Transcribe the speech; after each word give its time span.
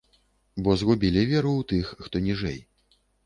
Бо 0.67 0.71
згубілі 0.81 1.25
веру 1.33 1.51
ў 1.63 1.69
тых, 1.73 1.93
хто 2.07 2.23
ніжэй. 2.31 2.59